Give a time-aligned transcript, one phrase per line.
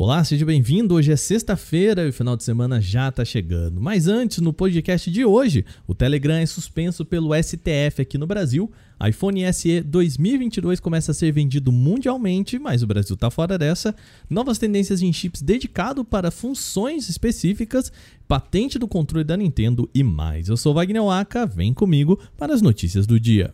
[0.00, 0.94] Olá, seja bem-vindo.
[0.94, 3.80] Hoje é sexta-feira e o final de semana já está chegando.
[3.80, 8.70] Mas antes, no podcast de hoje, o Telegram é suspenso pelo STF aqui no Brasil.
[9.04, 13.92] iPhone SE 2022 começa a ser vendido mundialmente, mas o Brasil está fora dessa.
[14.30, 17.90] Novas tendências em chips dedicado para funções específicas,
[18.28, 20.48] patente do controle da Nintendo e mais.
[20.48, 23.52] Eu sou Wagner Waka, vem comigo para as notícias do dia.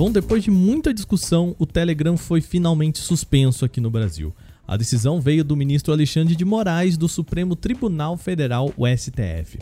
[0.00, 4.34] Bom, depois de muita discussão, o Telegram foi finalmente suspenso aqui no Brasil.
[4.66, 9.58] A decisão veio do ministro Alexandre de Moraes do Supremo Tribunal Federal, o STF.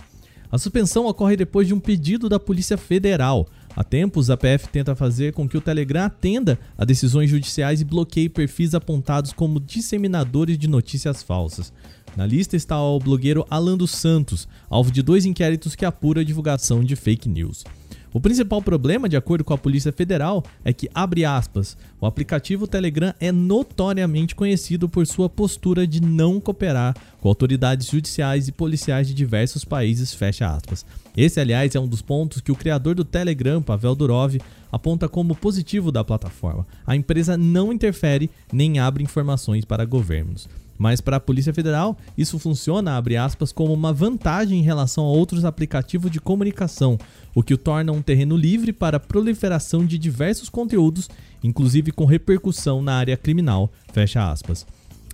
[0.48, 3.48] A suspensão ocorre depois de um pedido da Polícia Federal.
[3.74, 7.84] Há tempos, a PF tenta fazer com que o Telegram atenda a decisões judiciais e
[7.84, 11.72] bloqueie perfis apontados como disseminadores de notícias falsas.
[12.16, 16.24] Na lista está o blogueiro Alan dos Santos, alvo de dois inquéritos que apura a
[16.24, 17.64] divulgação de fake news.
[18.12, 22.66] O principal problema, de acordo com a Polícia Federal, é que, abre aspas, o aplicativo
[22.66, 29.06] Telegram é notoriamente conhecido por sua postura de não cooperar com autoridades judiciais e policiais
[29.06, 30.86] de diversos países, fecha aspas.
[31.16, 34.38] Esse, aliás, é um dos pontos que o criador do Telegram, Pavel Durov,
[34.70, 36.66] aponta como positivo da plataforma.
[36.86, 40.48] A empresa não interfere nem abre informações para governos.
[40.78, 45.08] Mas para a Polícia Federal, isso funciona, abre aspas, como uma vantagem em relação a
[45.08, 46.96] outros aplicativos de comunicação,
[47.34, 51.10] o que o torna um terreno livre para a proliferação de diversos conteúdos,
[51.42, 54.64] inclusive com repercussão na área criminal, fecha aspas.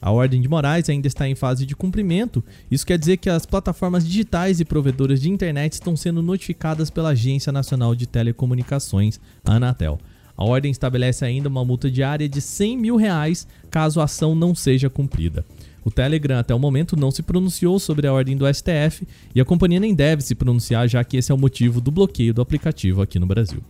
[0.05, 2.45] A ordem de Moraes ainda está em fase de cumprimento.
[2.71, 7.11] Isso quer dizer que as plataformas digitais e provedoras de internet estão sendo notificadas pela
[7.11, 9.99] Agência Nacional de Telecomunicações, a Anatel.
[10.37, 14.55] A ordem estabelece ainda uma multa diária de 100 mil reais caso a ação não
[14.55, 15.45] seja cumprida.
[15.85, 19.45] O Telegram até o momento não se pronunciou sobre a ordem do STF e a
[19.45, 23.03] companhia nem deve se pronunciar, já que esse é o motivo do bloqueio do aplicativo
[23.03, 23.63] aqui no Brasil.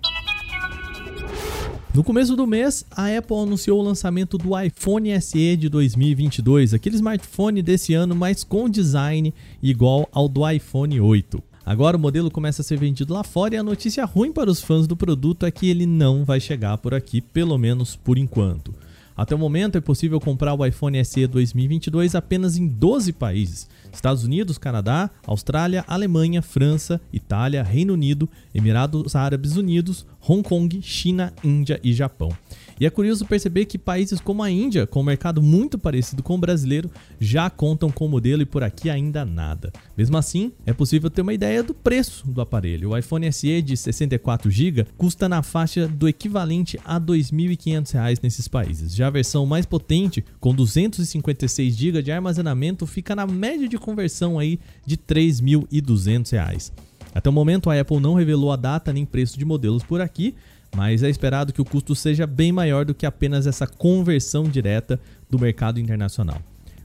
[1.92, 6.96] No começo do mês, a Apple anunciou o lançamento do iPhone SE de 2022, aquele
[6.96, 11.40] smartphone desse ano, mas com design igual ao do iPhone 8.
[11.66, 14.60] Agora o modelo começa a ser vendido lá fora e a notícia ruim para os
[14.60, 18.74] fãs do produto é que ele não vai chegar por aqui, pelo menos por enquanto.
[19.16, 24.24] Até o momento é possível comprar o iPhone SE 2022 apenas em 12 países: Estados
[24.24, 31.80] Unidos, Canadá, Austrália, Alemanha, França, Itália, Reino Unido, Emirados Árabes Unidos, Hong Kong, China, Índia
[31.82, 32.30] e Japão.
[32.78, 36.34] E é curioso perceber que países como a Índia, com um mercado muito parecido com
[36.34, 36.90] o brasileiro,
[37.20, 39.72] já contam com o modelo e por aqui ainda nada.
[39.96, 42.90] Mesmo assim, é possível ter uma ideia do preço do aparelho.
[42.90, 48.94] O iPhone SE de 64GB custa na faixa do equivalente a R$ 2.500 nesses países.
[48.94, 54.58] Já a versão mais potente, com 256GB de armazenamento, fica na média de conversão aí
[54.84, 56.72] de R$ 3.200.
[57.14, 60.34] Até o momento, a Apple não revelou a data nem preço de modelos por aqui,
[60.74, 65.00] mas é esperado que o custo seja bem maior do que apenas essa conversão direta
[65.30, 66.40] do mercado internacional.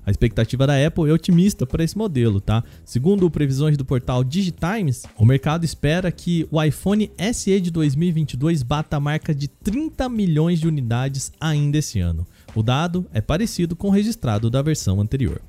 [0.05, 2.63] A expectativa da Apple é otimista para esse modelo, tá?
[2.83, 8.97] Segundo previsões do portal Digitimes, o mercado espera que o iPhone SE de 2022 bata
[8.97, 12.25] a marca de 30 milhões de unidades ainda esse ano.
[12.55, 15.41] O dado é parecido com o registrado da versão anterior.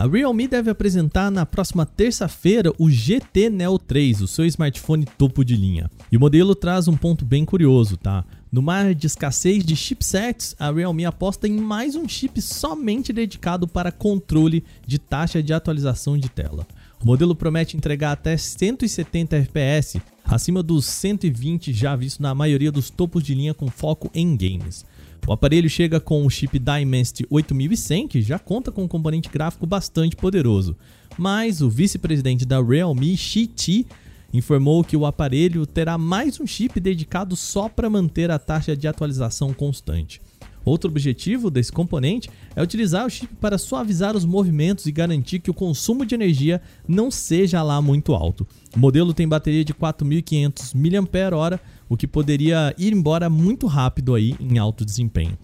[0.00, 5.44] A Realme deve apresentar na próxima terça-feira o GT Neo 3, o seu smartphone topo
[5.44, 5.90] de linha.
[6.10, 8.24] E o modelo traz um ponto bem curioso, tá?
[8.50, 13.68] No mar de escassez de chipsets, a Realme aposta em mais um chip somente dedicado
[13.68, 16.66] para controle de taxa de atualização de tela.
[16.98, 22.88] O modelo promete entregar até 170 FPS, acima dos 120 já visto na maioria dos
[22.88, 24.82] topos de linha com foco em games.
[25.26, 29.66] O aparelho chega com o chip Dimensity 8100, que já conta com um componente gráfico
[29.66, 30.76] bastante poderoso.
[31.18, 33.86] Mas o vice-presidente da Realme, Chi,
[34.32, 38.88] informou que o aparelho terá mais um chip dedicado só para manter a taxa de
[38.88, 40.20] atualização constante.
[40.64, 45.50] Outro objetivo desse componente é utilizar o chip para suavizar os movimentos e garantir que
[45.50, 48.46] o consumo de energia não seja lá muito alto.
[48.74, 54.36] O modelo tem bateria de 4.500 mAh, o que poderia ir embora muito rápido aí
[54.38, 55.36] em alto desempenho.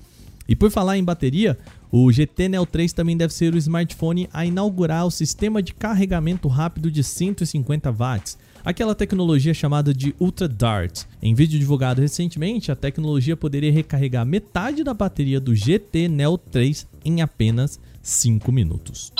[0.48, 1.58] E por falar em bateria,
[1.90, 6.48] o GT Neo 3 também deve ser o smartphone a inaugurar o sistema de carregamento
[6.48, 11.04] rápido de 150 watts, aquela tecnologia chamada de Ultra Dart.
[11.22, 16.86] Em vídeo divulgado recentemente, a tecnologia poderia recarregar metade da bateria do GT Neo 3
[17.04, 19.12] em apenas 5 minutos.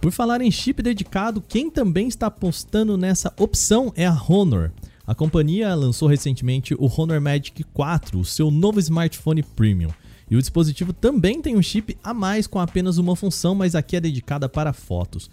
[0.00, 4.70] Por falar em chip dedicado, quem também está apostando nessa opção é a Honor.
[5.06, 9.90] A companhia lançou recentemente o Honor Magic 4, o seu novo smartphone premium.
[10.28, 13.94] E o dispositivo também tem um chip a mais com apenas uma função, mas aqui
[13.94, 15.30] é dedicada para fotos.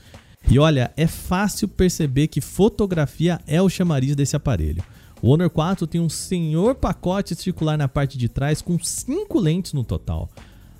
[0.47, 4.83] E olha, é fácil perceber que fotografia é o chamariz desse aparelho.
[5.19, 9.73] O Honor 4 tem um senhor pacote circular na parte de trás com 5 lentes
[9.73, 10.29] no total.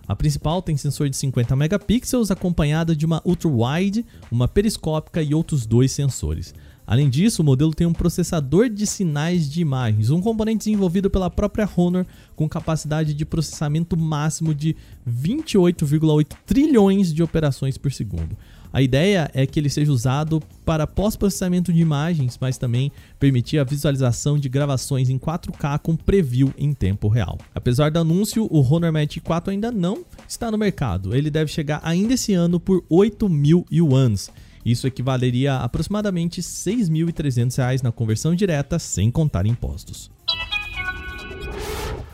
[0.06, 5.66] A principal tem sensor de 50 megapixels, acompanhada de uma ultra-wide, uma periscópica e outros
[5.66, 6.54] dois sensores.
[6.86, 11.30] Além disso, o modelo tem um processador de sinais de imagens, um componente desenvolvido pela
[11.30, 12.06] própria Honor
[12.36, 14.76] com capacidade de processamento máximo de
[15.10, 18.36] 28,8 trilhões de operações por segundo.
[18.74, 23.64] A ideia é que ele seja usado para pós-processamento de imagens, mas também permitir a
[23.64, 27.38] visualização de gravações em 4K com preview em tempo real.
[27.54, 31.16] Apesar do anúncio, o Honor Magic 4 ainda não está no mercado.
[31.16, 34.32] Ele deve chegar ainda esse ano por 8 mil yuans.
[34.66, 40.10] Isso equivaleria a aproximadamente R$ 6.300 na conversão direta, sem contar impostos.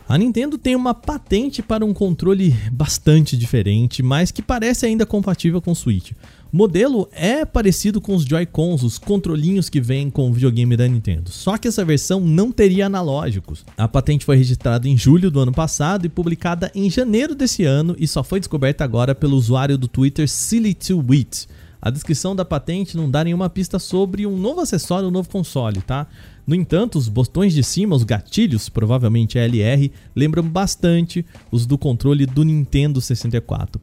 [0.10, 5.62] A Nintendo tem uma patente para um controle bastante diferente, mas que parece ainda compatível
[5.62, 6.14] com o Switch.
[6.52, 10.88] O modelo é parecido com os Joy-Cons, os controlinhos que vêm com o videogame da
[10.88, 13.64] Nintendo, só que essa versão não teria analógicos.
[13.78, 17.96] A patente foi registrada em julho do ano passado e publicada em janeiro desse ano
[18.00, 21.48] e só foi descoberta agora pelo usuário do Twitter Silly2Wit.
[21.80, 25.82] A descrição da patente não dá nenhuma pista sobre um novo acessório, um novo console,
[25.84, 26.08] tá?
[26.48, 32.26] No entanto, os botões de cima, os gatilhos, provavelmente LR, lembram bastante os do controle
[32.26, 33.80] do Nintendo 64.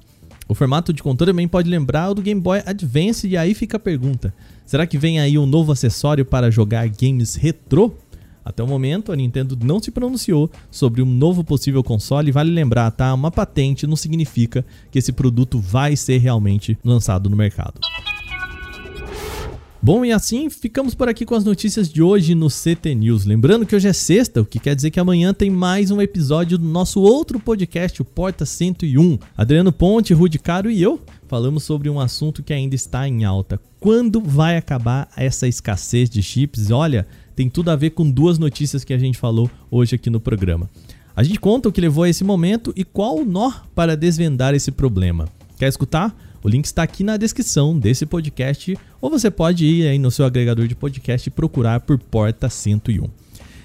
[0.48, 3.76] O formato de controle também pode lembrar o do Game Boy Advance e aí fica
[3.76, 4.34] a pergunta:
[4.64, 7.93] será que vem aí um novo acessório para jogar games retrô?
[8.44, 12.31] Até o momento, a Nintendo não se pronunciou sobre um novo possível console.
[12.31, 13.12] Vale lembrar, tá?
[13.12, 17.81] Uma patente não significa que esse produto vai ser realmente lançado no mercado.
[19.86, 23.24] Bom, e assim ficamos por aqui com as notícias de hoje no CT News.
[23.24, 26.58] Lembrando que hoje é sexta, o que quer dizer que amanhã tem mais um episódio
[26.58, 29.16] do nosso outro podcast, o Porta 101.
[29.36, 33.60] Adriano Ponte, Rude Caro e eu falamos sobre um assunto que ainda está em alta.
[33.78, 36.72] Quando vai acabar essa escassez de chips?
[36.72, 37.06] Olha,
[37.36, 40.68] tem tudo a ver com duas notícias que a gente falou hoje aqui no programa.
[41.14, 44.52] A gente conta o que levou a esse momento e qual o nó para desvendar
[44.52, 45.28] esse problema.
[45.56, 46.12] Quer escutar?
[46.42, 50.24] O link está aqui na descrição desse podcast, ou você pode ir aí no seu
[50.24, 53.08] agregador de podcast e procurar por Porta 101.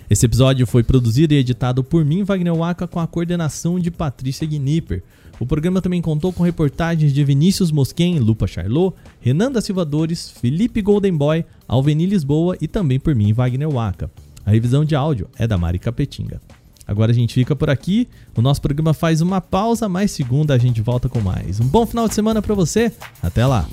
[0.09, 4.45] Esse episódio foi produzido e editado por mim, Wagner Waka, com a coordenação de Patrícia
[4.45, 5.01] Gnipper.
[5.39, 10.29] O programa também contou com reportagens de Vinícius Mosquen, Lupa Charlot, Renan da Silva Dores,
[10.29, 14.11] Felipe Goldenboy, Alveni Lisboa e também por mim, Wagner Waka.
[14.45, 16.41] A revisão de áudio é da Mari Capetinga.
[16.87, 18.07] Agora a gente fica por aqui.
[18.35, 21.59] O nosso programa faz uma pausa, mas segunda a gente volta com mais.
[21.59, 22.91] Um bom final de semana para você.
[23.21, 23.67] Até lá.